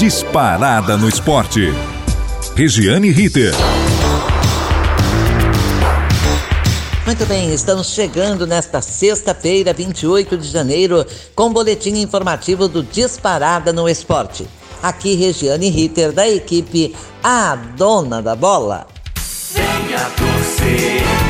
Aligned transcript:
disparada 0.00 0.96
no 0.96 1.06
esporte. 1.06 1.74
Regiane 2.56 3.10
Ritter. 3.10 3.52
Muito 7.04 7.26
bem, 7.26 7.52
estamos 7.52 7.88
chegando 7.88 8.46
nesta 8.46 8.80
sexta-feira, 8.80 9.74
28 9.74 10.38
de 10.38 10.48
janeiro, 10.48 11.04
com 11.34 11.48
o 11.48 11.50
boletim 11.50 12.00
informativo 12.00 12.66
do 12.66 12.82
Disparada 12.82 13.74
no 13.74 13.86
Esporte. 13.86 14.48
Aqui, 14.82 15.16
Regiane 15.16 15.68
Ritter, 15.68 16.12
da 16.12 16.26
equipe 16.26 16.96
A 17.22 17.54
Dona 17.76 18.22
da 18.22 18.34
Bola. 18.34 18.86
Venha 19.52 20.10
torcer, 20.16 21.29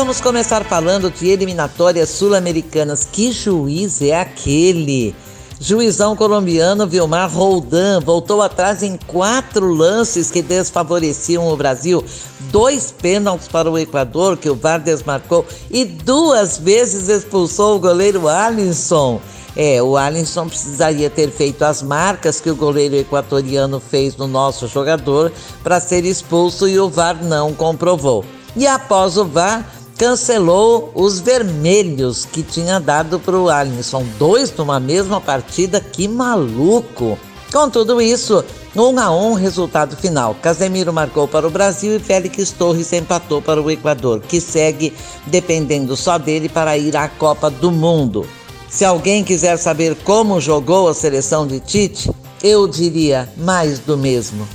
vamos 0.00 0.18
começar 0.18 0.64
falando 0.64 1.10
de 1.10 1.28
eliminatórias 1.28 2.08
sul-americanas. 2.08 3.06
Que 3.12 3.30
juiz 3.30 4.00
é 4.00 4.18
aquele? 4.18 5.14
Juizão 5.60 6.16
colombiano 6.16 6.86
Vilmar 6.86 7.30
Roldan 7.30 8.00
voltou 8.00 8.40
atrás 8.40 8.82
em 8.82 8.96
quatro 8.96 9.70
lances 9.70 10.30
que 10.30 10.40
desfavoreciam 10.40 11.46
o 11.46 11.54
Brasil. 11.54 12.02
Dois 12.50 12.90
pênaltis 12.90 13.46
para 13.46 13.70
o 13.70 13.78
Equador, 13.78 14.38
que 14.38 14.48
o 14.48 14.54
VAR 14.54 14.80
desmarcou, 14.80 15.44
e 15.70 15.84
duas 15.84 16.56
vezes 16.56 17.10
expulsou 17.10 17.76
o 17.76 17.78
goleiro 17.78 18.26
Alisson. 18.26 19.20
É, 19.54 19.82
o 19.82 19.98
Alisson 19.98 20.48
precisaria 20.48 21.10
ter 21.10 21.30
feito 21.30 21.62
as 21.62 21.82
marcas 21.82 22.40
que 22.40 22.48
o 22.48 22.56
goleiro 22.56 22.96
equatoriano 22.96 23.78
fez 23.78 24.16
no 24.16 24.26
nosso 24.26 24.66
jogador 24.66 25.30
para 25.62 25.78
ser 25.78 26.06
expulso 26.06 26.66
e 26.66 26.80
o 26.80 26.88
VAR 26.88 27.22
não 27.22 27.52
comprovou. 27.52 28.24
E 28.56 28.66
após 28.66 29.16
o 29.16 29.24
VAR, 29.24 29.64
cancelou 30.00 30.90
os 30.94 31.20
vermelhos 31.20 32.24
que 32.24 32.42
tinha 32.42 32.80
dado 32.80 33.20
para 33.20 33.36
o 33.36 33.50
Alisson. 33.50 34.02
Dois 34.18 34.50
numa 34.56 34.80
mesma 34.80 35.20
partida, 35.20 35.78
que 35.78 36.08
maluco! 36.08 37.18
Com 37.52 37.68
tudo 37.68 38.00
isso, 38.00 38.42
um 38.74 38.98
a 38.98 39.10
um 39.10 39.34
resultado 39.34 39.94
final. 39.98 40.34
Casemiro 40.40 40.90
marcou 40.90 41.28
para 41.28 41.46
o 41.46 41.50
Brasil 41.50 41.96
e 41.96 41.98
Félix 41.98 42.50
Torres 42.50 42.90
empatou 42.94 43.42
para 43.42 43.60
o 43.60 43.70
Equador, 43.70 44.20
que 44.20 44.40
segue 44.40 44.94
dependendo 45.26 45.94
só 45.94 46.16
dele 46.16 46.48
para 46.48 46.78
ir 46.78 46.96
à 46.96 47.06
Copa 47.06 47.50
do 47.50 47.70
Mundo. 47.70 48.26
Se 48.70 48.86
alguém 48.86 49.22
quiser 49.22 49.58
saber 49.58 49.94
como 49.96 50.40
jogou 50.40 50.88
a 50.88 50.94
seleção 50.94 51.46
de 51.46 51.60
Tite, 51.60 52.10
eu 52.42 52.66
diria 52.66 53.28
mais 53.36 53.80
do 53.80 53.98
mesmo. 53.98 54.48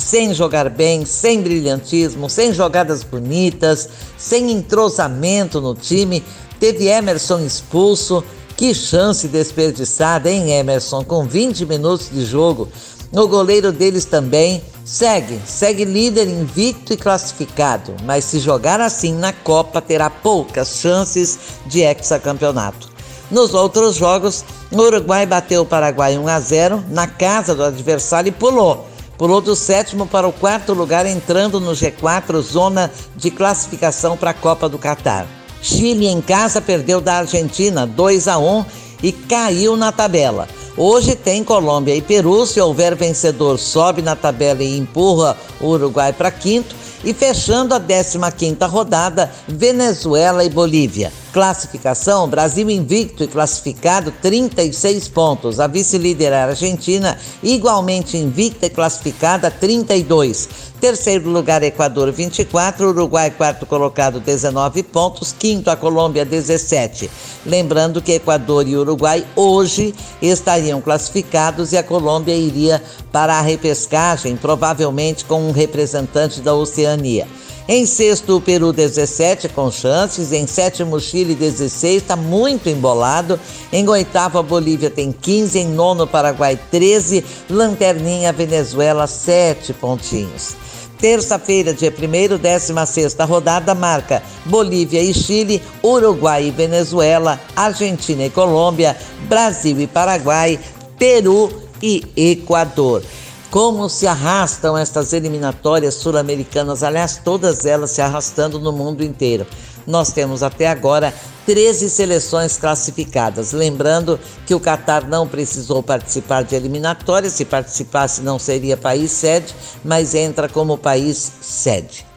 Sem 0.00 0.32
jogar 0.32 0.70
bem, 0.70 1.04
sem 1.04 1.42
brilhantismo, 1.42 2.28
sem 2.28 2.52
jogadas 2.52 3.04
bonitas, 3.04 3.88
sem 4.16 4.50
entrosamento 4.50 5.60
no 5.60 5.74
time, 5.74 6.24
teve 6.58 6.88
Emerson 6.88 7.40
expulso. 7.40 8.24
Que 8.56 8.74
chance 8.74 9.28
desperdiçada, 9.28 10.30
hein, 10.30 10.50
Emerson? 10.50 11.04
Com 11.04 11.26
20 11.26 11.64
minutos 11.66 12.10
de 12.10 12.24
jogo. 12.24 12.68
O 13.12 13.26
goleiro 13.26 13.72
deles 13.72 14.04
também 14.04 14.62
segue, 14.84 15.40
segue 15.46 15.84
líder 15.84 16.28
invicto 16.28 16.92
e 16.92 16.96
classificado, 16.96 17.94
mas 18.04 18.24
se 18.24 18.38
jogar 18.38 18.80
assim 18.80 19.14
na 19.14 19.32
Copa 19.32 19.80
terá 19.80 20.10
poucas 20.10 20.76
chances 20.80 21.38
de 21.66 21.80
hexacampeonato. 21.80 22.88
Nos 23.30 23.54
outros 23.54 23.96
jogos, 23.96 24.44
o 24.70 24.76
Uruguai 24.76 25.24
bateu 25.24 25.62
o 25.62 25.66
Paraguai 25.66 26.18
1 26.18 26.28
a 26.28 26.40
0 26.40 26.84
na 26.88 27.06
casa 27.06 27.54
do 27.54 27.64
adversário 27.64 28.28
e 28.28 28.32
pulou. 28.32 28.89
Pulou 29.20 29.42
do 29.42 29.54
sétimo 29.54 30.06
para 30.06 30.26
o 30.26 30.32
quarto 30.32 30.72
lugar, 30.72 31.04
entrando 31.04 31.60
no 31.60 31.72
G4, 31.72 32.40
zona 32.40 32.90
de 33.14 33.30
classificação 33.30 34.16
para 34.16 34.30
a 34.30 34.34
Copa 34.34 34.66
do 34.66 34.78
Catar. 34.78 35.26
Chile 35.60 36.06
em 36.06 36.22
casa 36.22 36.58
perdeu 36.58 37.02
da 37.02 37.16
Argentina 37.16 37.86
2 37.86 38.26
a 38.26 38.38
1 38.38 38.64
e 39.02 39.12
caiu 39.12 39.76
na 39.76 39.92
tabela. 39.92 40.48
Hoje 40.74 41.14
tem 41.14 41.44
Colômbia 41.44 41.94
e 41.94 42.00
Peru. 42.00 42.46
Se 42.46 42.62
houver 42.62 42.96
vencedor, 42.96 43.58
sobe 43.58 44.00
na 44.00 44.16
tabela 44.16 44.62
e 44.62 44.78
empurra 44.78 45.36
o 45.60 45.66
Uruguai 45.66 46.14
para 46.14 46.30
quinto. 46.30 46.74
E 47.04 47.12
fechando 47.12 47.74
a 47.74 47.80
15ª 47.80 48.66
rodada, 48.66 49.30
Venezuela 49.46 50.42
e 50.42 50.48
Bolívia. 50.48 51.12
Classificação: 51.32 52.28
Brasil 52.28 52.68
invicto 52.68 53.22
e 53.22 53.28
classificado 53.28 54.12
36 54.20 55.06
pontos. 55.08 55.60
A 55.60 55.68
vice-líder 55.68 56.32
é 56.32 56.42
Argentina, 56.42 57.16
igualmente 57.42 58.16
invicta 58.16 58.66
e 58.66 58.70
classificada 58.70 59.50
32. 59.50 60.48
Terceiro 60.80 61.28
lugar, 61.28 61.62
Equador 61.62 62.10
24, 62.10 62.88
Uruguai 62.88 63.30
quarto 63.30 63.66
colocado 63.66 64.18
19 64.18 64.82
pontos, 64.82 65.32
quinto 65.38 65.70
a 65.70 65.76
Colômbia 65.76 66.24
17. 66.24 67.08
Lembrando 67.46 68.00
que 68.00 68.14
Equador 68.14 68.66
e 68.66 68.76
Uruguai 68.76 69.24
hoje 69.36 69.94
estariam 70.22 70.80
classificados 70.80 71.72
e 71.72 71.76
a 71.76 71.82
Colômbia 71.82 72.34
iria 72.34 72.82
para 73.12 73.34
a 73.34 73.42
repescagem, 73.42 74.36
provavelmente 74.36 75.24
com 75.26 75.42
um 75.42 75.52
representante 75.52 76.40
da 76.40 76.54
Oceania. 76.54 77.28
Em 77.72 77.86
sexto, 77.86 78.36
o 78.36 78.40
Peru 78.40 78.72
17 78.72 79.48
com 79.50 79.70
chances. 79.70 80.32
Em 80.32 80.44
sétimo, 80.44 80.96
o 80.96 81.00
Chile 81.00 81.36
16, 81.36 82.02
está 82.02 82.16
muito 82.16 82.68
embolado. 82.68 83.38
Em 83.72 83.88
oitavo, 83.88 84.40
a 84.40 84.42
Bolívia 84.42 84.90
tem 84.90 85.12
15. 85.12 85.56
Em 85.56 85.68
nono, 85.68 86.02
o 86.02 86.06
Paraguai 86.08 86.58
13. 86.68 87.24
Lanterninha, 87.48 88.32
Venezuela 88.32 89.06
7 89.06 89.72
pontinhos. 89.74 90.56
Terça-feira, 90.98 91.72
dia 91.72 91.94
1 91.96 92.38
16 92.38 93.14
rodada, 93.20 93.72
marca 93.72 94.20
Bolívia 94.44 95.00
e 95.00 95.14
Chile, 95.14 95.62
Uruguai 95.80 96.48
e 96.48 96.50
Venezuela, 96.50 97.40
Argentina 97.54 98.24
e 98.24 98.30
Colômbia, 98.30 98.96
Brasil 99.28 99.80
e 99.80 99.86
Paraguai, 99.86 100.58
Peru 100.98 101.48
e 101.80 102.04
Equador. 102.16 103.04
Como 103.50 103.88
se 103.88 104.06
arrastam 104.06 104.78
estas 104.78 105.12
eliminatórias 105.12 105.94
sul-americanas, 105.94 106.84
aliás, 106.84 107.20
todas 107.24 107.66
elas 107.66 107.90
se 107.90 108.00
arrastando 108.00 108.60
no 108.60 108.70
mundo 108.70 109.02
inteiro. 109.02 109.44
Nós 109.84 110.12
temos 110.12 110.44
até 110.44 110.68
agora 110.68 111.12
13 111.46 111.90
seleções 111.90 112.56
classificadas. 112.56 113.50
Lembrando 113.50 114.20
que 114.46 114.54
o 114.54 114.60
Catar 114.60 115.08
não 115.08 115.26
precisou 115.26 115.82
participar 115.82 116.44
de 116.44 116.54
eliminatórias, 116.54 117.32
se 117.32 117.44
participasse 117.44 118.22
não 118.22 118.38
seria 118.38 118.76
país 118.76 119.10
sede, 119.10 119.52
mas 119.84 120.14
entra 120.14 120.48
como 120.48 120.78
país 120.78 121.32
sede. 121.40 122.09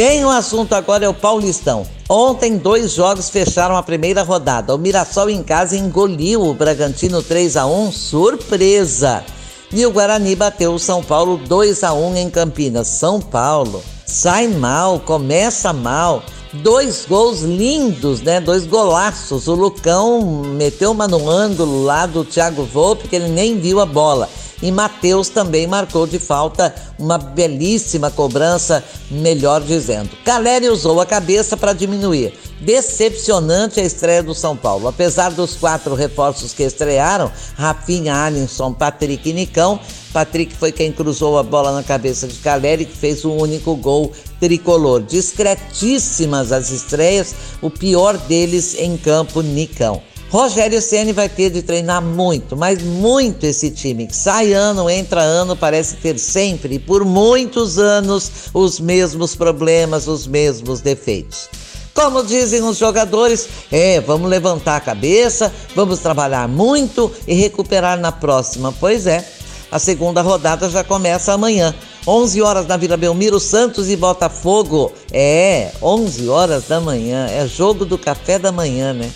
Bem, 0.00 0.24
o 0.24 0.30
assunto 0.30 0.74
agora 0.74 1.04
é 1.04 1.08
o 1.10 1.12
Paulistão. 1.12 1.86
Ontem, 2.08 2.56
dois 2.56 2.92
jogos 2.92 3.28
fecharam 3.28 3.76
a 3.76 3.82
primeira 3.82 4.22
rodada. 4.22 4.74
O 4.74 4.78
Mirassol 4.78 5.28
em 5.28 5.42
casa 5.42 5.76
engoliu 5.76 6.40
o 6.40 6.54
Bragantino 6.54 7.22
3 7.22 7.58
a 7.58 7.66
1 7.66 7.92
surpresa. 7.92 9.22
E 9.70 9.84
o 9.84 9.90
Guarani 9.90 10.34
bateu 10.34 10.72
o 10.72 10.78
São 10.78 11.02
Paulo 11.02 11.36
2 11.36 11.84
a 11.84 11.92
1 11.92 12.16
em 12.16 12.30
Campinas. 12.30 12.86
São 12.86 13.20
Paulo 13.20 13.82
sai 14.06 14.48
mal, 14.48 15.00
começa 15.00 15.70
mal. 15.70 16.22
Dois 16.50 17.04
gols 17.06 17.42
lindos, 17.42 18.22
né? 18.22 18.40
Dois 18.40 18.64
golaços. 18.64 19.48
O 19.48 19.54
Lucão 19.54 20.42
meteu 20.46 20.92
uma 20.92 21.06
no 21.06 21.28
ângulo 21.28 21.84
lá 21.84 22.06
do 22.06 22.24
Thiago 22.24 22.64
Volpe, 22.64 23.06
que 23.06 23.16
ele 23.16 23.28
nem 23.28 23.60
viu 23.60 23.78
a 23.78 23.84
bola. 23.84 24.30
E 24.62 24.70
Matheus 24.70 25.28
também 25.28 25.66
marcou 25.66 26.06
de 26.06 26.18
falta 26.18 26.74
uma 26.98 27.16
belíssima 27.16 28.10
cobrança, 28.10 28.84
melhor 29.10 29.62
dizendo. 29.62 30.10
Caleri 30.24 30.68
usou 30.68 31.00
a 31.00 31.06
cabeça 31.06 31.56
para 31.56 31.72
diminuir. 31.72 32.34
Decepcionante 32.60 33.80
a 33.80 33.84
estreia 33.84 34.22
do 34.22 34.34
São 34.34 34.54
Paulo. 34.54 34.86
Apesar 34.86 35.30
dos 35.30 35.56
quatro 35.56 35.94
reforços 35.94 36.52
que 36.52 36.62
estrearam, 36.62 37.32
Rafinha, 37.56 38.14
Alisson, 38.14 38.72
Patrick 38.72 39.30
e 39.30 39.32
Nicão, 39.32 39.80
Patrick 40.12 40.54
foi 40.54 40.72
quem 40.72 40.92
cruzou 40.92 41.38
a 41.38 41.42
bola 41.42 41.72
na 41.72 41.82
cabeça 41.82 42.26
de 42.26 42.34
Caleri, 42.38 42.84
que 42.84 42.96
fez 42.96 43.24
o 43.24 43.32
único 43.32 43.74
gol 43.76 44.12
tricolor. 44.38 45.00
Discretíssimas 45.00 46.52
as 46.52 46.70
estreias, 46.70 47.34
o 47.62 47.70
pior 47.70 48.18
deles 48.18 48.74
em 48.78 48.96
campo, 48.96 49.40
Nicão. 49.40 50.02
Rogério 50.30 50.80
Ceni 50.80 51.12
vai 51.12 51.28
ter 51.28 51.50
de 51.50 51.60
treinar 51.60 52.00
muito, 52.00 52.56
mas 52.56 52.80
muito 52.80 53.44
esse 53.44 53.68
time. 53.68 54.08
Sai 54.12 54.52
ano, 54.52 54.88
entra 54.88 55.20
ano, 55.20 55.56
parece 55.56 55.96
ter 55.96 56.16
sempre, 56.20 56.78
por 56.78 57.04
muitos 57.04 57.80
anos, 57.80 58.30
os 58.54 58.78
mesmos 58.78 59.34
problemas, 59.34 60.06
os 60.06 60.28
mesmos 60.28 60.80
defeitos. 60.80 61.48
Como 61.92 62.22
dizem 62.22 62.62
os 62.62 62.78
jogadores, 62.78 63.48
é, 63.72 64.00
vamos 64.00 64.30
levantar 64.30 64.76
a 64.76 64.80
cabeça, 64.80 65.52
vamos 65.74 65.98
trabalhar 65.98 66.46
muito 66.46 67.12
e 67.26 67.34
recuperar 67.34 67.98
na 67.98 68.12
próxima. 68.12 68.72
Pois 68.78 69.08
é, 69.08 69.28
a 69.72 69.80
segunda 69.80 70.22
rodada 70.22 70.70
já 70.70 70.84
começa 70.84 71.32
amanhã. 71.32 71.74
11 72.06 72.40
horas 72.40 72.66
na 72.68 72.76
Vila 72.76 72.96
Belmiro, 72.96 73.40
Santos 73.40 73.90
e 73.90 73.96
Botafogo. 73.96 74.92
É, 75.10 75.72
11 75.82 76.28
horas 76.28 76.68
da 76.68 76.80
manhã. 76.80 77.26
É 77.26 77.44
jogo 77.48 77.84
do 77.84 77.98
café 77.98 78.38
da 78.38 78.52
manhã, 78.52 78.92
né? 78.92 79.10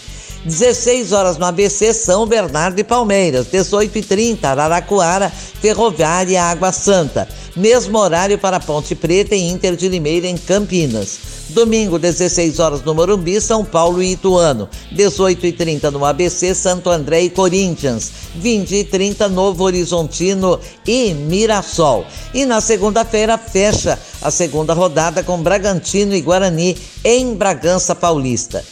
16 0.44 1.12
horas 1.12 1.38
no 1.38 1.46
ABC, 1.46 1.94
São 1.94 2.26
Bernardo 2.26 2.78
e 2.78 2.84
Palmeiras. 2.84 3.46
18 3.46 3.98
e 3.98 4.02
30 4.02 4.48
Araraquara, 4.48 5.30
Ferroviária 5.30 6.32
e 6.32 6.36
Água 6.36 6.70
Santa. 6.70 7.26
Mesmo 7.56 7.98
horário 7.98 8.38
para 8.38 8.60
Ponte 8.60 8.94
Preta 8.94 9.34
e 9.34 9.48
Inter 9.48 9.74
de 9.74 9.88
Limeira 9.88 10.26
em 10.26 10.36
Campinas. 10.36 11.34
Domingo, 11.48 11.98
16 11.98 12.58
horas 12.58 12.82
no 12.82 12.94
Morumbi, 12.94 13.40
São 13.40 13.64
Paulo 13.64 14.02
e 14.02 14.12
Ituano. 14.12 14.68
18 14.92 15.46
e 15.46 15.52
30 15.52 15.90
no 15.90 16.04
ABC, 16.04 16.54
Santo 16.54 16.90
André 16.90 17.22
e 17.22 17.30
Corinthians. 17.30 18.10
20 18.34 18.74
e 18.74 18.84
30 18.84 19.28
Novo 19.30 19.64
Horizontino 19.64 20.60
e 20.86 21.14
Mirassol. 21.14 22.04
E 22.34 22.44
na 22.44 22.60
segunda-feira 22.60 23.38
fecha 23.38 23.98
a 24.20 24.30
segunda 24.30 24.74
rodada 24.74 25.22
com 25.22 25.42
Bragantino 25.42 26.14
e 26.14 26.20
Guarani 26.20 26.76
em 27.02 27.34
Bragança 27.34 27.94
Paulista 27.94 28.62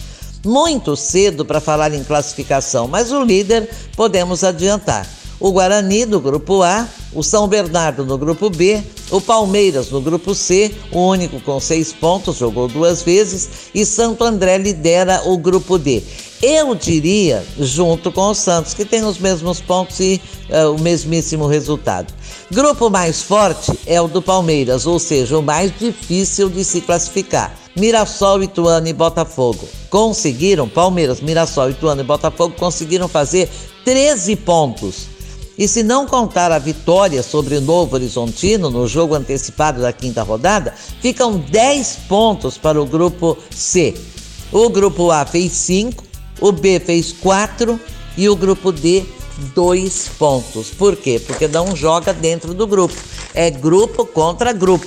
muito 0.44 0.96
cedo 0.96 1.44
para 1.44 1.60
falar 1.60 1.92
em 1.94 2.04
classificação, 2.04 2.88
mas 2.88 3.12
o 3.12 3.22
líder 3.22 3.68
podemos 3.96 4.42
adiantar. 4.42 5.06
O 5.38 5.50
Guarani 5.50 6.06
do 6.06 6.20
grupo 6.20 6.62
A, 6.62 6.86
o 7.12 7.22
São 7.22 7.48
Bernardo 7.48 8.04
no 8.04 8.16
grupo 8.16 8.48
B, 8.48 8.80
o 9.10 9.20
Palmeiras 9.20 9.90
no 9.90 10.00
grupo 10.00 10.34
C, 10.34 10.72
o 10.92 11.00
único 11.00 11.40
com 11.40 11.58
seis 11.58 11.92
pontos, 11.92 12.36
jogou 12.36 12.68
duas 12.68 13.02
vezes, 13.02 13.48
e 13.74 13.84
Santo 13.84 14.22
André 14.22 14.58
lidera 14.58 15.22
o 15.24 15.36
grupo 15.36 15.78
D. 15.78 16.02
Eu 16.40 16.74
diria, 16.74 17.44
junto 17.58 18.10
com 18.10 18.28
o 18.28 18.34
Santos, 18.34 18.72
que 18.72 18.84
tem 18.84 19.04
os 19.04 19.18
mesmos 19.18 19.60
pontos 19.60 20.00
e 20.00 20.20
uh, 20.48 20.74
o 20.74 20.80
mesmíssimo 20.80 21.46
resultado. 21.46 22.12
Grupo 22.52 22.90
mais 22.90 23.22
forte 23.22 23.72
é 23.86 23.98
o 23.98 24.06
do 24.06 24.20
Palmeiras, 24.20 24.84
ou 24.84 24.98
seja, 24.98 25.38
o 25.38 25.42
mais 25.42 25.72
difícil 25.78 26.50
de 26.50 26.62
se 26.62 26.82
classificar. 26.82 27.56
Mirassol, 27.74 28.42
Ituano 28.42 28.86
e 28.86 28.92
Botafogo 28.92 29.66
conseguiram, 29.88 30.68
Palmeiras, 30.68 31.22
Mirassol, 31.22 31.70
Ituano 31.70 32.02
e 32.02 32.04
Botafogo 32.04 32.54
conseguiram 32.58 33.08
fazer 33.08 33.48
13 33.86 34.36
pontos. 34.36 35.06
E 35.56 35.66
se 35.66 35.82
não 35.82 36.06
contar 36.06 36.52
a 36.52 36.58
vitória 36.58 37.22
sobre 37.22 37.56
o 37.56 37.60
Novo 37.62 37.94
Horizontino 37.94 38.68
no 38.68 38.86
jogo 38.86 39.14
antecipado 39.14 39.80
da 39.80 39.90
quinta 39.90 40.22
rodada, 40.22 40.74
ficam 41.00 41.38
10 41.38 42.00
pontos 42.06 42.58
para 42.58 42.78
o 42.78 42.84
grupo 42.84 43.34
C. 43.50 43.94
O 44.52 44.68
grupo 44.68 45.10
A 45.10 45.24
fez 45.24 45.52
5, 45.52 46.04
o 46.38 46.52
B 46.52 46.78
fez 46.78 47.12
4 47.12 47.80
e 48.18 48.28
o 48.28 48.36
grupo 48.36 48.70
D 48.70 49.06
2 49.54 50.10
pontos. 50.18 50.70
Por 50.70 50.96
quê? 50.96 51.20
Porque 51.24 51.48
não 51.48 51.74
joga 51.74 52.12
dentro 52.12 52.54
do 52.54 52.66
grupo. 52.66 52.94
É 53.34 53.50
grupo 53.50 54.04
contra 54.04 54.52
grupo. 54.52 54.86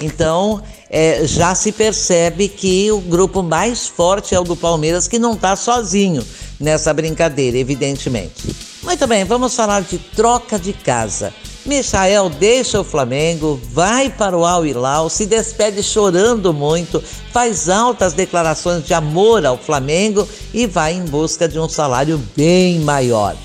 Então, 0.00 0.62
é, 0.90 1.26
já 1.26 1.54
se 1.54 1.72
percebe 1.72 2.48
que 2.48 2.90
o 2.92 3.00
grupo 3.00 3.42
mais 3.42 3.88
forte 3.88 4.34
é 4.34 4.40
o 4.40 4.44
do 4.44 4.56
Palmeiras, 4.56 5.08
que 5.08 5.18
não 5.18 5.32
está 5.32 5.56
sozinho 5.56 6.24
nessa 6.60 6.92
brincadeira, 6.92 7.56
evidentemente. 7.56 8.54
Muito 8.82 9.06
bem, 9.06 9.24
vamos 9.24 9.54
falar 9.54 9.82
de 9.82 9.98
troca 9.98 10.58
de 10.58 10.72
casa. 10.72 11.32
Michael 11.64 12.30
deixa 12.30 12.80
o 12.80 12.84
Flamengo, 12.84 13.60
vai 13.72 14.08
para 14.08 14.38
o 14.38 14.46
Al 14.46 14.64
Hilal, 14.64 15.10
se 15.10 15.26
despede 15.26 15.82
chorando 15.82 16.54
muito, 16.54 17.02
faz 17.32 17.68
altas 17.68 18.12
declarações 18.12 18.86
de 18.86 18.94
amor 18.94 19.44
ao 19.44 19.58
Flamengo 19.58 20.28
e 20.54 20.66
vai 20.66 20.92
em 20.92 21.04
busca 21.04 21.48
de 21.48 21.58
um 21.58 21.68
salário 21.68 22.22
bem 22.36 22.78
maior. 22.80 23.36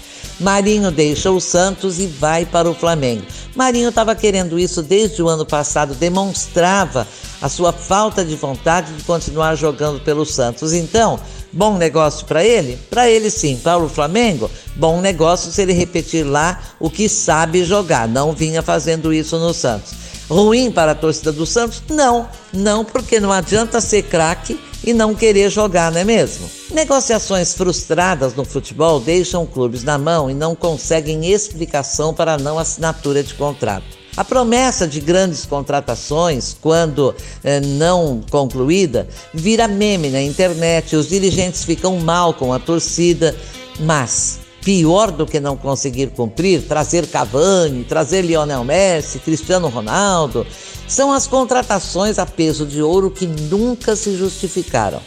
Marinho 0.41 0.89
deixa 0.89 1.29
o 1.29 1.39
Santos 1.39 1.99
e 1.99 2.07
vai 2.07 2.47
para 2.47 2.67
o 2.67 2.73
Flamengo. 2.73 3.21
Marinho 3.55 3.89
estava 3.89 4.15
querendo 4.15 4.57
isso 4.57 4.81
desde 4.81 5.21
o 5.21 5.29
ano 5.29 5.45
passado, 5.45 5.93
demonstrava 5.93 7.07
a 7.39 7.47
sua 7.47 7.71
falta 7.71 8.25
de 8.25 8.35
vontade 8.35 8.91
de 8.91 9.03
continuar 9.03 9.53
jogando 9.53 9.99
pelo 9.99 10.25
Santos. 10.25 10.73
Então, 10.73 11.19
bom 11.53 11.77
negócio 11.77 12.25
para 12.25 12.43
ele? 12.43 12.79
Para 12.89 13.07
ele 13.07 13.29
sim. 13.29 13.55
Para 13.55 13.77
o 13.77 13.87
Flamengo, 13.87 14.49
bom 14.75 14.99
negócio 14.99 15.51
se 15.51 15.61
ele 15.61 15.73
repetir 15.73 16.25
lá 16.25 16.59
o 16.79 16.89
que 16.89 17.07
sabe 17.07 17.63
jogar. 17.63 18.07
Não 18.07 18.33
vinha 18.33 18.63
fazendo 18.63 19.13
isso 19.13 19.37
no 19.37 19.53
Santos. 19.53 19.93
Ruim 20.27 20.71
para 20.71 20.93
a 20.93 20.95
torcida 20.95 21.31
do 21.31 21.45
Santos? 21.45 21.83
Não, 21.87 22.27
não, 22.51 22.83
porque 22.83 23.19
não 23.19 23.31
adianta 23.31 23.79
ser 23.79 24.03
craque 24.03 24.59
e 24.83 24.93
não 24.93 25.13
querer 25.13 25.49
jogar, 25.49 25.91
não 25.91 25.99
é 25.99 26.03
mesmo? 26.03 26.49
Negociações 26.71 27.53
frustradas 27.53 28.33
no 28.33 28.43
futebol 28.43 28.99
deixam 28.99 29.45
clubes 29.45 29.83
na 29.83 29.97
mão 29.97 30.29
e 30.29 30.33
não 30.33 30.55
conseguem 30.55 31.31
explicação 31.31 32.13
para 32.13 32.33
a 32.33 32.37
não 32.37 32.57
assinatura 32.57 33.23
de 33.23 33.33
contrato. 33.33 34.01
A 34.17 34.25
promessa 34.25 34.85
de 34.85 34.99
grandes 34.99 35.45
contratações, 35.45 36.55
quando 36.59 37.15
eh, 37.43 37.61
não 37.61 38.21
concluída, 38.29 39.07
vira 39.33 39.69
meme 39.69 40.09
na 40.09 40.21
internet, 40.21 40.97
os 40.97 41.07
dirigentes 41.07 41.63
ficam 41.63 41.97
mal 41.97 42.33
com 42.33 42.51
a 42.51 42.59
torcida, 42.59 43.33
mas 43.79 44.40
pior 44.63 45.11
do 45.11 45.25
que 45.25 45.39
não 45.39 45.57
conseguir 45.57 46.11
cumprir, 46.11 46.61
trazer 46.67 47.07
Cavani, 47.07 47.83
trazer 47.83 48.21
Lionel 48.21 48.63
Messi, 48.63 49.19
Cristiano 49.19 49.67
Ronaldo, 49.67 50.45
são 50.87 51.11
as 51.11 51.27
contratações 51.27 52.19
a 52.19 52.25
peso 52.25 52.65
de 52.65 52.81
ouro 52.81 53.09
que 53.09 53.25
nunca 53.25 53.95
se 53.95 54.15
justificaram. 54.15 55.01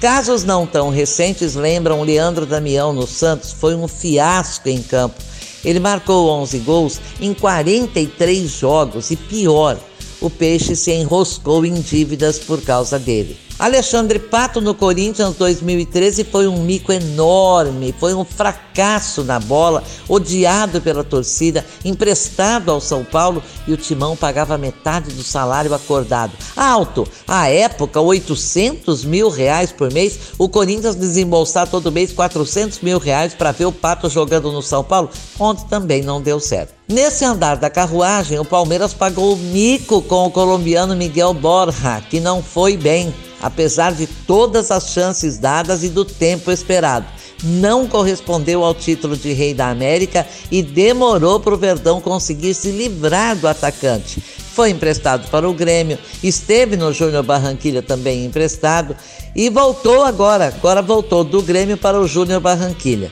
Casos 0.00 0.44
não 0.44 0.66
tão 0.66 0.90
recentes 0.90 1.54
lembram 1.54 2.02
Leandro 2.02 2.46
Damião 2.46 2.92
no 2.92 3.06
Santos, 3.06 3.52
foi 3.52 3.74
um 3.74 3.86
fiasco 3.86 4.68
em 4.68 4.82
campo 4.82 5.30
ele 5.64 5.80
marcou 5.80 6.28
11 6.30 6.58
gols 6.60 7.00
em 7.20 7.34
43 7.34 8.50
jogos 8.50 9.10
e 9.10 9.16
pior, 9.16 9.78
o 10.20 10.30
Peixe 10.30 10.74
se 10.74 10.92
enroscou 10.92 11.64
em 11.64 11.74
dívidas 11.74 12.38
por 12.38 12.62
causa 12.62 12.98
dele. 12.98 13.36
Alexandre 13.60 14.18
Pato 14.18 14.58
no 14.58 14.74
Corinthians 14.74 15.36
2013 15.36 16.24
foi 16.24 16.48
um 16.48 16.62
mico 16.62 16.90
enorme, 16.90 17.94
foi 18.00 18.14
um 18.14 18.24
fracasso 18.24 19.22
na 19.22 19.38
bola, 19.38 19.84
odiado 20.08 20.80
pela 20.80 21.04
torcida, 21.04 21.66
emprestado 21.84 22.70
ao 22.70 22.80
São 22.80 23.04
Paulo 23.04 23.42
e 23.68 23.74
o 23.74 23.76
Timão 23.76 24.16
pagava 24.16 24.56
metade 24.56 25.12
do 25.12 25.22
salário 25.22 25.74
acordado. 25.74 26.32
Alto, 26.56 27.06
à 27.28 27.50
época, 27.50 28.00
800 28.00 29.04
mil 29.04 29.28
reais 29.28 29.70
por 29.70 29.92
mês, 29.92 30.18
o 30.38 30.48
Corinthians 30.48 30.94
desembolsar 30.94 31.68
todo 31.68 31.92
mês 31.92 32.14
400 32.14 32.80
mil 32.80 32.98
reais 32.98 33.34
para 33.34 33.52
ver 33.52 33.66
o 33.66 33.72
Pato 33.72 34.08
jogando 34.08 34.50
no 34.50 34.62
São 34.62 34.82
Paulo, 34.82 35.10
onde 35.38 35.66
também 35.66 36.00
não 36.00 36.22
deu 36.22 36.40
certo. 36.40 36.72
Nesse 36.88 37.26
andar 37.26 37.58
da 37.58 37.68
carruagem, 37.68 38.38
o 38.38 38.44
Palmeiras 38.44 38.94
pagou 38.94 39.34
o 39.34 39.36
mico 39.36 40.00
com 40.00 40.24
o 40.24 40.30
colombiano 40.30 40.96
Miguel 40.96 41.34
Borja, 41.34 42.02
que 42.08 42.20
não 42.20 42.42
foi 42.42 42.78
bem 42.78 43.14
apesar 43.40 43.92
de 43.92 44.06
todas 44.06 44.70
as 44.70 44.90
chances 44.90 45.38
dadas 45.38 45.82
e 45.82 45.88
do 45.88 46.04
tempo 46.04 46.50
esperado. 46.50 47.06
Não 47.42 47.86
correspondeu 47.86 48.62
ao 48.62 48.74
título 48.74 49.16
de 49.16 49.32
Rei 49.32 49.54
da 49.54 49.70
América 49.70 50.26
e 50.50 50.62
demorou 50.62 51.40
para 51.40 51.54
o 51.54 51.58
Verdão 51.58 52.00
conseguir 52.00 52.54
se 52.54 52.70
livrar 52.70 53.36
do 53.36 53.48
atacante. 53.48 54.22
Foi 54.54 54.70
emprestado 54.70 55.28
para 55.30 55.48
o 55.48 55.54
Grêmio, 55.54 55.98
esteve 56.22 56.76
no 56.76 56.92
Júnior 56.92 57.22
Barranquilha 57.22 57.80
também 57.80 58.26
emprestado 58.26 58.94
e 59.34 59.48
voltou 59.48 60.02
agora. 60.02 60.48
Agora 60.48 60.82
voltou 60.82 61.24
do 61.24 61.40
Grêmio 61.40 61.78
para 61.78 61.98
o 61.98 62.06
Júnior 62.06 62.40
Barranquilha. 62.40 63.10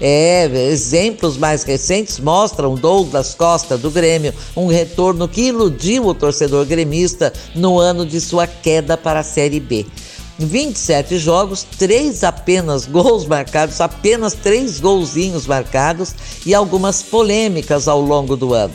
É, 0.00 0.44
exemplos 0.70 1.36
mais 1.36 1.62
recentes 1.62 2.18
mostram 2.18 2.74
Douglas 2.74 3.34
Costa 3.34 3.78
do 3.78 3.90
Grêmio, 3.90 4.34
um 4.56 4.66
retorno 4.66 5.28
que 5.28 5.42
iludiu 5.42 6.06
o 6.06 6.14
torcedor 6.14 6.66
gremista 6.66 7.32
no 7.54 7.78
ano 7.78 8.04
de 8.04 8.20
sua 8.20 8.46
queda 8.46 8.96
para 8.96 9.20
a 9.20 9.24
Série 9.24 9.60
B. 9.60 9.86
27 10.38 11.16
jogos, 11.18 11.64
três 11.78 12.24
apenas 12.24 12.86
gols 12.88 13.26
marcados, 13.26 13.80
apenas 13.80 14.34
três 14.34 14.80
golzinhos 14.80 15.46
marcados 15.46 16.14
e 16.44 16.54
algumas 16.54 17.02
polêmicas 17.02 17.86
ao 17.86 18.00
longo 18.00 18.36
do 18.36 18.52
ano. 18.52 18.74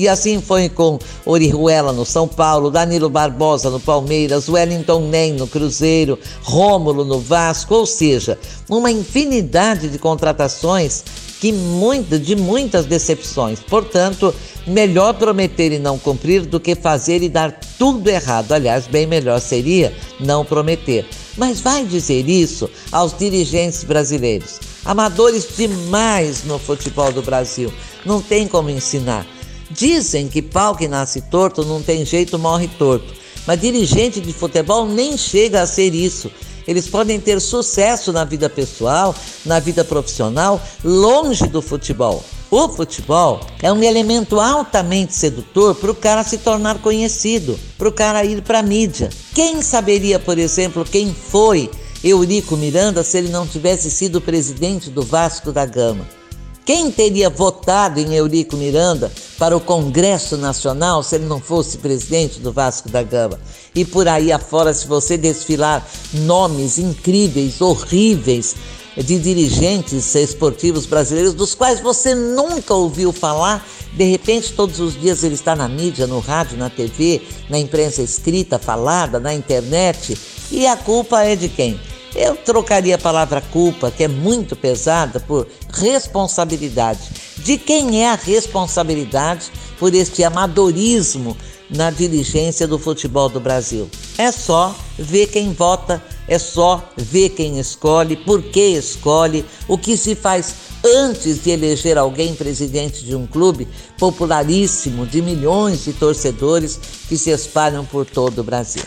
E 0.00 0.08
assim 0.08 0.40
foi 0.40 0.70
com 0.70 0.98
Orihuela 1.26 1.92
no 1.92 2.06
São 2.06 2.26
Paulo, 2.26 2.70
Danilo 2.70 3.10
Barbosa 3.10 3.68
no 3.68 3.78
Palmeiras, 3.78 4.48
Wellington 4.48 5.00
Nem 5.08 5.34
no 5.34 5.46
Cruzeiro, 5.46 6.18
Rômulo 6.42 7.04
no 7.04 7.20
Vasco, 7.20 7.74
ou 7.74 7.84
seja, 7.84 8.38
uma 8.66 8.90
infinidade 8.90 9.90
de 9.90 9.98
contratações 9.98 11.04
que 11.38 11.52
muita, 11.52 12.18
de 12.18 12.34
muitas 12.34 12.86
decepções. 12.86 13.60
Portanto, 13.60 14.34
melhor 14.66 15.12
prometer 15.12 15.70
e 15.70 15.78
não 15.78 15.98
cumprir 15.98 16.46
do 16.46 16.58
que 16.58 16.74
fazer 16.74 17.22
e 17.22 17.28
dar 17.28 17.60
tudo 17.78 18.08
errado. 18.08 18.52
Aliás, 18.52 18.86
bem 18.86 19.06
melhor 19.06 19.38
seria 19.38 19.94
não 20.18 20.46
prometer. 20.46 21.06
Mas 21.36 21.60
vai 21.60 21.84
dizer 21.84 22.26
isso 22.26 22.70
aos 22.90 23.14
dirigentes 23.18 23.84
brasileiros, 23.84 24.60
amadores 24.82 25.46
demais 25.54 26.42
no 26.44 26.58
futebol 26.58 27.12
do 27.12 27.20
Brasil. 27.20 27.70
Não 28.06 28.22
tem 28.22 28.48
como 28.48 28.70
ensinar. 28.70 29.26
Dizem 29.70 30.28
que 30.28 30.42
pau 30.42 30.74
que 30.74 30.88
nasce 30.88 31.20
torto 31.22 31.64
não 31.64 31.80
tem 31.80 32.04
jeito, 32.04 32.38
morre 32.38 32.68
torto. 32.78 33.14
Mas 33.46 33.60
dirigente 33.60 34.20
de 34.20 34.32
futebol 34.32 34.86
nem 34.86 35.16
chega 35.16 35.62
a 35.62 35.66
ser 35.66 35.94
isso. 35.94 36.30
Eles 36.66 36.88
podem 36.88 37.18
ter 37.18 37.40
sucesso 37.40 38.12
na 38.12 38.24
vida 38.24 38.48
pessoal, 38.48 39.14
na 39.44 39.58
vida 39.58 39.84
profissional, 39.84 40.60
longe 40.84 41.46
do 41.46 41.62
futebol. 41.62 42.22
O 42.50 42.68
futebol 42.68 43.40
é 43.62 43.72
um 43.72 43.82
elemento 43.82 44.40
altamente 44.40 45.14
sedutor 45.14 45.74
para 45.74 45.90
o 45.90 45.94
cara 45.94 46.24
se 46.24 46.38
tornar 46.38 46.82
conhecido, 46.82 47.58
para 47.78 47.88
o 47.88 47.92
cara 47.92 48.24
ir 48.24 48.42
para 48.42 48.58
a 48.58 48.62
mídia. 48.62 49.08
Quem 49.34 49.62
saberia, 49.62 50.18
por 50.18 50.36
exemplo, 50.36 50.84
quem 50.84 51.14
foi 51.14 51.70
Eurico 52.02 52.56
Miranda 52.56 53.04
se 53.04 53.18
ele 53.18 53.28
não 53.28 53.46
tivesse 53.46 53.90
sido 53.90 54.20
presidente 54.20 54.90
do 54.90 55.02
Vasco 55.02 55.52
da 55.52 55.64
Gama? 55.64 56.19
Quem 56.64 56.90
teria 56.90 57.30
votado 57.30 57.98
em 57.98 58.14
Eurico 58.14 58.56
Miranda 58.56 59.10
para 59.38 59.56
o 59.56 59.60
Congresso 59.60 60.36
Nacional 60.36 61.02
se 61.02 61.16
ele 61.16 61.24
não 61.24 61.40
fosse 61.40 61.78
presidente 61.78 62.38
do 62.38 62.52
Vasco 62.52 62.88
da 62.88 63.02
Gama? 63.02 63.40
E 63.74 63.84
por 63.84 64.06
aí 64.06 64.30
afora, 64.30 64.72
se 64.74 64.86
você 64.86 65.16
desfilar 65.16 65.86
nomes 66.12 66.78
incríveis, 66.78 67.60
horríveis, 67.60 68.54
de 68.96 69.18
dirigentes 69.18 70.14
esportivos 70.14 70.84
brasileiros 70.84 71.32
dos 71.32 71.54
quais 71.54 71.80
você 71.80 72.14
nunca 72.14 72.74
ouviu 72.74 73.12
falar, 73.12 73.66
de 73.92 74.04
repente 74.04 74.52
todos 74.52 74.80
os 74.80 75.00
dias 75.00 75.22
ele 75.22 75.34
está 75.34 75.54
na 75.56 75.68
mídia, 75.68 76.06
no 76.06 76.18
rádio, 76.18 76.58
na 76.58 76.68
TV, 76.68 77.22
na 77.48 77.58
imprensa 77.58 78.02
escrita, 78.02 78.58
falada, 78.58 79.18
na 79.18 79.32
internet, 79.32 80.18
e 80.50 80.66
a 80.66 80.76
culpa 80.76 81.22
é 81.22 81.36
de 81.36 81.48
quem? 81.48 81.80
Eu 82.14 82.36
trocaria 82.36 82.96
a 82.96 82.98
palavra 82.98 83.40
culpa, 83.40 83.90
que 83.90 84.04
é 84.04 84.08
muito 84.08 84.56
pesada, 84.56 85.20
por 85.20 85.46
responsabilidade. 85.72 87.00
De 87.38 87.56
quem 87.56 88.02
é 88.02 88.10
a 88.10 88.16
responsabilidade 88.16 89.50
por 89.78 89.94
este 89.94 90.24
amadorismo 90.24 91.36
na 91.70 91.90
dirigência 91.90 92.66
do 92.66 92.78
futebol 92.78 93.28
do 93.28 93.38
Brasil? 93.38 93.88
É 94.18 94.32
só 94.32 94.74
ver 94.98 95.28
quem 95.28 95.52
vota, 95.52 96.02
é 96.26 96.38
só 96.38 96.82
ver 96.96 97.30
quem 97.30 97.58
escolhe, 97.58 98.16
por 98.16 98.42
que 98.42 98.76
escolhe, 98.76 99.44
o 99.68 99.78
que 99.78 99.96
se 99.96 100.14
faz 100.14 100.54
antes 100.84 101.42
de 101.42 101.50
eleger 101.50 101.96
alguém 101.96 102.34
presidente 102.34 103.04
de 103.04 103.14
um 103.14 103.26
clube 103.26 103.68
popularíssimo 103.98 105.06
de 105.06 105.22
milhões 105.22 105.84
de 105.84 105.92
torcedores 105.92 106.78
que 107.08 107.16
se 107.16 107.30
espalham 107.30 107.84
por 107.84 108.04
todo 108.04 108.40
o 108.40 108.44
Brasil. 108.44 108.82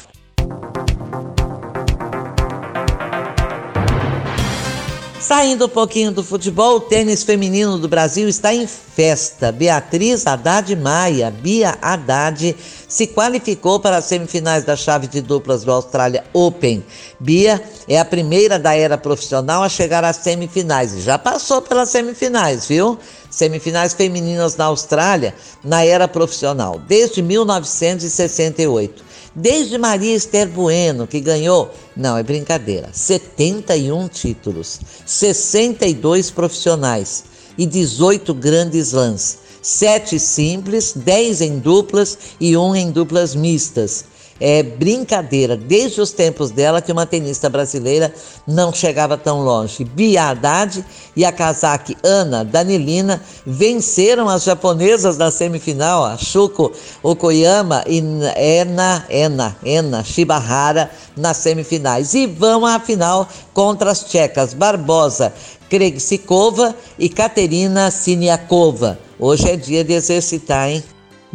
Saindo 5.24 5.68
um 5.68 5.70
pouquinho 5.70 6.12
do 6.12 6.22
futebol, 6.22 6.76
o 6.76 6.82
tênis 6.82 7.24
feminino 7.24 7.80
do 7.80 7.88
Brasil 7.88 8.28
está 8.28 8.54
em 8.54 8.68
festa. 8.68 9.54
Beatriz 9.54 10.28
Haddad 10.28 10.76
Maia, 10.76 11.32
Bia 11.32 11.78
Haddad, 11.82 12.54
se 12.90 13.08
qualificou 13.08 13.80
para 13.80 13.96
as 13.96 14.04
semifinais 14.04 14.66
da 14.66 14.76
chave 14.76 15.08
de 15.08 15.22
duplas 15.22 15.64
do 15.64 15.72
Australia 15.72 16.26
Open. 16.34 16.84
Bia 17.22 17.64
é 17.88 17.98
a 17.98 18.04
primeira 18.04 18.60
da 18.60 18.76
era 18.76 18.98
profissional 18.98 19.64
a 19.64 19.70
chegar 19.70 20.04
às 20.04 20.18
semifinais 20.18 20.94
e 20.94 21.00
já 21.00 21.18
passou 21.18 21.62
pelas 21.62 21.88
semifinais, 21.88 22.68
viu? 22.68 23.00
Semifinais 23.32 23.94
femininas 23.94 24.58
na 24.58 24.66
Austrália 24.66 25.34
na 25.64 25.86
era 25.86 26.06
profissional, 26.06 26.82
desde 26.86 27.22
1968. 27.22 29.13
Desde 29.36 29.80
Maria 29.80 30.16
Esther 30.16 30.48
Bueno, 30.48 31.08
que 31.08 31.20
ganhou, 31.20 31.74
não 31.98 32.16
é 32.16 32.22
brincadeira, 32.22 32.90
71 32.94 34.08
títulos, 34.08 34.80
62 35.08 36.30
profissionais 36.30 37.24
e 37.58 37.66
18 37.66 38.32
grandes 38.36 38.92
lãs, 38.92 39.40
7 39.60 40.20
simples, 40.20 40.94
10 40.96 41.42
em 41.42 41.58
duplas 41.58 42.16
e 42.40 42.56
1 42.56 42.76
em 42.76 42.92
duplas 42.92 43.34
mistas 43.34 44.06
é 44.40 44.64
brincadeira, 44.64 45.56
desde 45.56 46.02
os 46.02 46.12
tempos 46.12 46.52
dela, 46.52 46.82
que 46.82 46.92
uma 46.92 47.06
tenista 47.06 47.50
brasileira 47.50 48.14
não 48.48 48.74
chegava 48.74 49.18
tão 49.18 49.42
longe. 49.44 49.84
Bia 49.84 50.30
Haddad 50.30 50.84
e 51.16 51.24
a 51.24 51.32
kazaki 51.32 51.96
Ana 52.04 52.44
Danilina 52.44 53.22
venceram 53.46 54.28
as 54.28 54.44
japonesas 54.44 55.18
na 55.18 55.32
semifinal, 55.32 56.04
a 56.04 56.18
Shuko 56.18 56.72
Okoyama 57.02 57.84
e 57.88 58.00
Ena, 58.36 59.06
Ena, 59.10 59.56
Ena 59.64 60.04
Shibahara 60.04 60.90
nas 61.16 61.38
semifinais. 61.38 62.14
E 62.14 62.28
vão 62.28 62.66
à 62.66 62.80
final 62.80 63.28
contra 63.54 63.92
as 63.92 64.04
tchecas 64.04 64.54
Barbosa 64.54 65.34
Kregsikova 65.70 66.76
e 67.00 67.10
Katerina 67.10 67.90
Siniakova. 67.90 69.00
Hoje 69.20 69.50
é 69.50 69.56
dia 69.56 69.84
de 69.84 69.94
exercitar, 69.94 70.70
hein? 70.70 70.84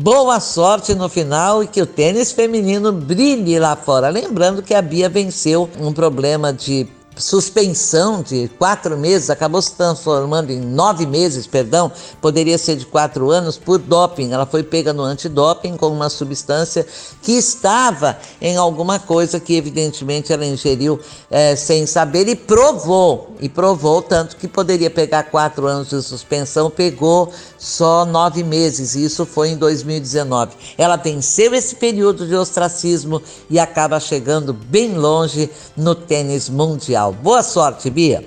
Boa 0.01 0.39
sorte 0.39 0.95
no 0.95 1.09
final 1.09 1.61
e 1.61 1.67
que 1.67 1.83
o 1.83 1.87
tênis 1.87 2.31
feminino 2.31 2.93
brilhe 2.93 3.59
lá 3.59 3.75
fora. 3.75 4.09
Lembrando 4.09 4.63
que 4.63 4.73
a 4.73 4.81
Bia 4.81 5.09
venceu 5.09 5.69
um 5.81 5.93
problema 5.93 6.53
de 6.53 6.87
suspensão 7.19 8.23
de 8.23 8.49
quatro 8.59 8.97
meses, 8.97 9.31
acabou 9.31 9.61
se 9.61 9.73
transformando 9.73 10.51
em 10.51 10.61
nove 10.61 11.07
meses, 11.07 11.47
perdão, 11.47 11.91
poderia 12.21 12.57
ser 12.57 12.77
de 12.77 12.87
quatro 12.87 13.31
anos, 13.31 13.59
por 13.59 13.79
doping. 13.79 14.33
Ela 14.33 14.47
foi 14.47 14.63
pega 14.63 14.93
no 14.93 15.03
antidoping 15.03 15.77
com 15.77 15.89
uma 15.89 16.09
substância 16.09 16.87
que 17.23 17.33
estava 17.33 18.19
em 18.41 18.57
alguma 18.57 18.99
coisa 18.99 19.41
que 19.41 19.57
evidentemente 19.57 20.33
ela 20.33 20.47
ingeriu 20.47 21.01
é, 21.31 21.57
sem 21.57 21.87
saber 21.87 22.29
e 22.29 22.37
provou, 22.37 23.35
e 23.41 23.49
provou 23.49 24.01
tanto 24.03 24.37
que 24.37 24.47
poderia 24.47 24.91
pegar 24.91 25.25
quatro 25.25 25.67
anos 25.67 25.89
de 25.89 26.03
suspensão, 26.03 26.71
pegou 26.71 27.33
só 27.59 28.05
nove 28.05 28.43
meses, 28.45 28.95
e 28.95 29.05
isso 29.05 29.27
foi 29.27 29.51
em 29.51 29.57
2019. 29.57 30.53
Ela 30.77 30.97
venceu 30.97 31.55
esse 31.55 31.75
período 31.75 32.27
de 32.27 32.35
ostracismo 32.35 33.21
e 33.51 33.59
acaba 33.59 33.99
chegando 33.99 34.53
bem 34.53 34.95
longe 34.97 35.51
no 35.77 35.95
tênis 35.95 36.49
mundial. 36.49 37.08
Boa 37.13 37.43
sorte, 37.43 37.91
Bia. 37.91 38.25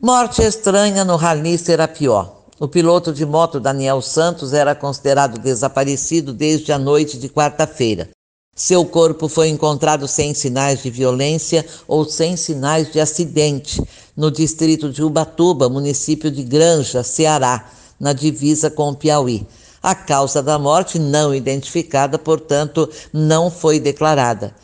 Morte 0.00 0.42
estranha 0.42 1.04
no 1.04 1.16
Rally 1.16 1.56
será 1.56 1.88
pior. 1.88 2.44
O 2.60 2.68
piloto 2.68 3.12
de 3.12 3.26
moto 3.26 3.58
Daniel 3.58 4.00
Santos 4.00 4.52
era 4.52 4.74
considerado 4.74 5.38
desaparecido 5.38 6.32
desde 6.32 6.72
a 6.72 6.78
noite 6.78 7.18
de 7.18 7.28
quarta-feira. 7.28 8.10
Seu 8.54 8.84
corpo 8.84 9.28
foi 9.28 9.48
encontrado 9.48 10.06
sem 10.06 10.32
sinais 10.32 10.82
de 10.82 10.88
violência 10.88 11.66
ou 11.88 12.04
sem 12.04 12.36
sinais 12.36 12.92
de 12.92 13.00
acidente, 13.00 13.82
no 14.16 14.30
distrito 14.30 14.92
de 14.92 15.02
Ubatuba, 15.02 15.68
município 15.68 16.30
de 16.30 16.44
Granja, 16.44 17.02
Ceará, 17.02 17.68
na 17.98 18.12
divisa 18.12 18.70
com 18.70 18.90
o 18.90 18.94
Piauí. 18.94 19.44
A 19.82 19.94
causa 19.94 20.40
da 20.40 20.58
morte, 20.58 20.98
não 20.98 21.34
identificada, 21.34 22.16
portanto, 22.16 22.88
não 23.12 23.50
foi 23.50 23.80
declarada. 23.80 24.54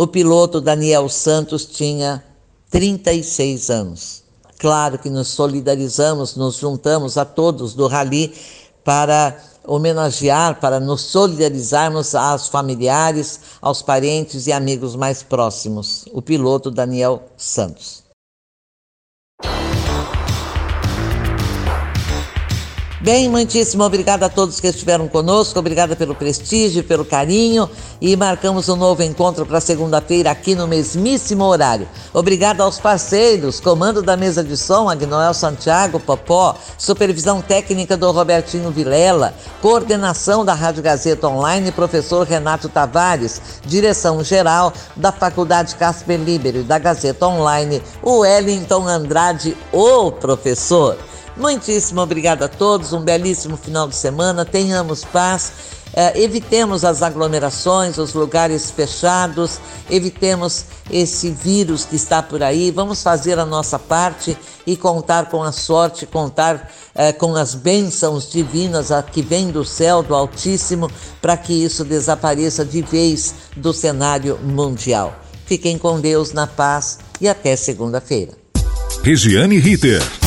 O 0.00 0.06
piloto 0.06 0.62
Daniel 0.62 1.10
Santos 1.10 1.66
tinha 1.66 2.24
36 2.70 3.68
anos. 3.68 4.22
Claro 4.56 4.98
que 4.98 5.10
nos 5.10 5.28
solidarizamos, 5.28 6.36
nos 6.36 6.58
juntamos 6.58 7.18
a 7.18 7.26
todos 7.26 7.74
do 7.74 7.86
Rally 7.86 8.32
para 8.82 9.36
homenagear, 9.62 10.58
para 10.58 10.80
nos 10.80 11.02
solidarizarmos 11.02 12.14
aos 12.14 12.48
familiares, 12.48 13.40
aos 13.60 13.82
parentes 13.82 14.46
e 14.46 14.52
amigos 14.52 14.96
mais 14.96 15.22
próximos. 15.22 16.06
O 16.14 16.22
piloto 16.22 16.70
Daniel 16.70 17.22
Santos. 17.36 17.99
Bem, 23.02 23.30
muitíssimo 23.30 23.82
obrigada 23.82 24.26
a 24.26 24.28
todos 24.28 24.60
que 24.60 24.66
estiveram 24.66 25.08
conosco, 25.08 25.58
obrigada 25.58 25.96
pelo 25.96 26.14
prestígio, 26.14 26.84
pelo 26.84 27.02
carinho 27.02 27.66
e 27.98 28.14
marcamos 28.14 28.68
um 28.68 28.76
novo 28.76 29.02
encontro 29.02 29.46
para 29.46 29.58
segunda-feira 29.58 30.30
aqui 30.30 30.54
no 30.54 30.68
mesmíssimo 30.68 31.44
horário. 31.44 31.88
Obrigada 32.12 32.62
aos 32.62 32.78
parceiros, 32.78 33.58
comando 33.58 34.02
da 34.02 34.18
mesa 34.18 34.44
de 34.44 34.54
som, 34.54 34.86
Agnoel 34.86 35.32
Santiago 35.32 35.98
Popó, 35.98 36.54
supervisão 36.76 37.40
técnica 37.40 37.96
do 37.96 38.10
Robertinho 38.10 38.70
Vilela, 38.70 39.32
coordenação 39.62 40.44
da 40.44 40.52
Rádio 40.52 40.82
Gazeta 40.82 41.26
Online, 41.26 41.72
professor 41.72 42.26
Renato 42.26 42.68
Tavares, 42.68 43.40
direção 43.64 44.22
geral 44.22 44.74
da 44.94 45.10
Faculdade 45.10 45.74
Casper 45.76 46.20
Libero 46.20 46.58
e 46.58 46.64
da 46.64 46.78
Gazeta 46.78 47.26
Online, 47.26 47.80
o 48.02 48.18
Wellington 48.18 48.86
Andrade, 48.86 49.56
o 49.72 50.12
professor. 50.12 50.98
Muitíssimo 51.36 52.00
obrigado 52.00 52.42
a 52.42 52.48
todos, 52.48 52.92
um 52.92 53.00
belíssimo 53.00 53.56
final 53.56 53.88
de 53.88 53.94
semana, 53.96 54.44
tenhamos 54.44 55.04
paz, 55.04 55.52
eh, 55.94 56.22
evitemos 56.22 56.84
as 56.84 57.02
aglomerações, 57.02 57.98
os 57.98 58.14
lugares 58.14 58.70
fechados, 58.70 59.58
evitemos 59.88 60.64
esse 60.90 61.30
vírus 61.30 61.84
que 61.84 61.96
está 61.96 62.22
por 62.22 62.42
aí, 62.42 62.70
vamos 62.70 63.02
fazer 63.02 63.38
a 63.38 63.46
nossa 63.46 63.78
parte 63.78 64.36
e 64.66 64.76
contar 64.76 65.30
com 65.30 65.42
a 65.42 65.50
sorte, 65.50 66.04
contar 66.04 66.70
eh, 66.94 67.12
com 67.12 67.34
as 67.34 67.54
bênçãos 67.54 68.30
divinas 68.30 68.92
a, 68.92 69.02
que 69.02 69.22
vêm 69.22 69.50
do 69.50 69.64
céu, 69.64 70.02
do 70.02 70.14
Altíssimo, 70.14 70.90
para 71.20 71.36
que 71.36 71.52
isso 71.52 71.84
desapareça 71.84 72.64
de 72.64 72.82
vez 72.82 73.34
do 73.56 73.72
cenário 73.72 74.38
mundial. 74.42 75.14
Fiquem 75.46 75.78
com 75.78 76.00
Deus 76.00 76.32
na 76.32 76.46
paz 76.46 76.98
e 77.20 77.28
até 77.28 77.56
segunda-feira. 77.56 78.32
Regiane 79.02 79.58
Ritter. 79.58 80.19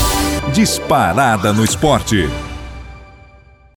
Disparada 0.53 1.51
no 1.51 1.63
esporte. 1.63 2.52